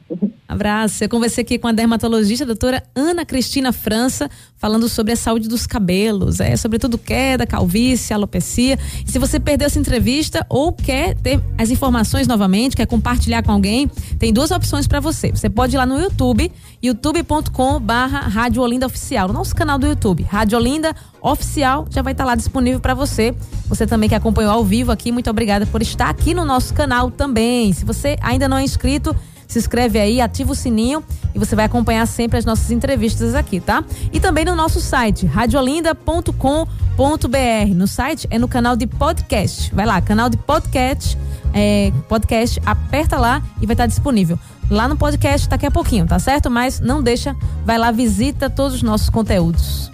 Abraço. 0.46 1.04
Eu 1.04 1.08
conversei 1.08 1.42
aqui 1.42 1.58
com 1.58 1.68
a 1.68 1.72
dermatologista, 1.72 2.44
a 2.44 2.46
doutora 2.46 2.82
Ana 2.94 3.24
Cristina 3.24 3.72
França, 3.72 4.30
falando 4.56 4.88
sobre 4.88 5.12
a 5.12 5.16
saúde 5.16 5.48
dos 5.48 5.66
cabelos, 5.66 6.40
é, 6.40 6.56
sobretudo 6.56 6.98
queda, 6.98 7.46
calvície, 7.46 8.12
alopecia. 8.12 8.78
E 9.06 9.10
se 9.10 9.18
você 9.18 9.40
perdeu 9.40 9.66
essa 9.66 9.78
entrevista 9.78 10.44
ou 10.48 10.72
quer 10.72 11.14
ter 11.16 11.40
as 11.58 11.70
informações 11.70 12.26
novamente, 12.26 12.76
quer 12.76 12.86
compartilhar 12.86 13.42
com 13.42 13.52
alguém, 13.52 13.88
tem 14.18 14.32
duas 14.32 14.50
opções 14.50 14.86
para 14.86 15.00
você. 15.00 15.30
Você 15.30 15.48
pode 15.48 15.74
ir 15.74 15.78
lá 15.78 15.86
no 15.86 15.98
YouTube, 15.98 16.50
youtube.com 16.82 17.80
barra 17.80 18.20
Rádio 18.20 18.62
Olinda 18.62 18.86
Oficial, 18.86 19.28
no 19.28 19.34
nosso 19.34 19.54
canal 19.54 19.78
do 19.78 19.86
YouTube, 19.86 20.22
Rádio 20.24 20.58
Olinda 20.58 20.94
Oficial, 21.24 21.86
já 21.88 22.02
vai 22.02 22.12
estar 22.12 22.24
tá 22.24 22.28
lá 22.28 22.34
disponível 22.34 22.80
para 22.80 22.92
você. 22.92 23.34
Você 23.66 23.86
também 23.86 24.10
que 24.10 24.14
acompanhou 24.14 24.52
ao 24.52 24.62
vivo 24.62 24.92
aqui, 24.92 25.10
muito 25.10 25.30
obrigada 25.30 25.64
por 25.64 25.80
estar 25.80 26.10
aqui 26.10 26.34
no 26.34 26.44
nosso 26.44 26.74
canal 26.74 27.10
também. 27.10 27.72
Se 27.72 27.82
você 27.82 28.18
ainda 28.20 28.46
não 28.46 28.58
é 28.58 28.62
inscrito, 28.62 29.16
se 29.48 29.58
inscreve 29.58 29.98
aí, 29.98 30.20
ativa 30.20 30.52
o 30.52 30.54
sininho 30.54 31.02
e 31.34 31.38
você 31.38 31.56
vai 31.56 31.64
acompanhar 31.64 32.06
sempre 32.06 32.38
as 32.38 32.44
nossas 32.44 32.70
entrevistas 32.70 33.34
aqui, 33.34 33.58
tá? 33.58 33.82
E 34.12 34.20
também 34.20 34.44
no 34.44 34.54
nosso 34.54 34.82
site, 34.82 35.24
radiolinda.com.br. 35.24 37.74
No 37.74 37.86
site 37.86 38.28
é 38.30 38.38
no 38.38 38.46
canal 38.46 38.76
de 38.76 38.86
podcast. 38.86 39.74
Vai 39.74 39.86
lá, 39.86 40.02
canal 40.02 40.28
de 40.28 40.36
podcast, 40.36 41.16
é, 41.54 41.90
podcast, 42.06 42.60
aperta 42.66 43.16
lá 43.16 43.42
e 43.62 43.66
vai 43.66 43.72
estar 43.72 43.86
disponível. 43.86 44.38
Lá 44.70 44.86
no 44.86 44.96
podcast 44.96 45.48
daqui 45.48 45.64
a 45.64 45.70
pouquinho, 45.70 46.06
tá 46.06 46.18
certo? 46.18 46.50
Mas 46.50 46.80
não 46.80 47.02
deixa, 47.02 47.34
vai 47.64 47.78
lá, 47.78 47.90
visita 47.90 48.50
todos 48.50 48.74
os 48.74 48.82
nossos 48.82 49.08
conteúdos. 49.08 49.93